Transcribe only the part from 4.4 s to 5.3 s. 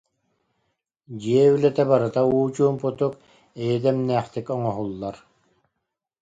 оҥоһуллар